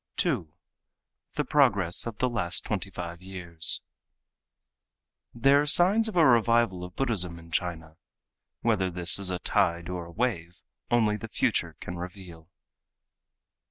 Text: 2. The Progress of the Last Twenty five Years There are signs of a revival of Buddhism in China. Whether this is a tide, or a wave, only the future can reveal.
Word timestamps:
2. 0.17 0.51
The 1.35 1.45
Progress 1.45 2.07
of 2.07 2.17
the 2.17 2.27
Last 2.27 2.65
Twenty 2.65 2.89
five 2.89 3.21
Years 3.21 3.83
There 5.31 5.61
are 5.61 5.67
signs 5.67 6.07
of 6.07 6.15
a 6.15 6.25
revival 6.25 6.83
of 6.83 6.95
Buddhism 6.95 7.37
in 7.37 7.51
China. 7.51 7.97
Whether 8.61 8.89
this 8.89 9.19
is 9.19 9.29
a 9.29 9.37
tide, 9.37 9.89
or 9.89 10.05
a 10.05 10.11
wave, 10.11 10.61
only 10.89 11.17
the 11.17 11.27
future 11.29 11.75
can 11.79 11.97
reveal. 11.97 12.49